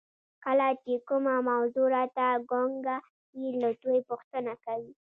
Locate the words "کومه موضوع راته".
1.07-2.27